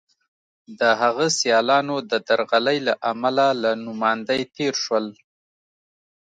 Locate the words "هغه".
1.01-1.25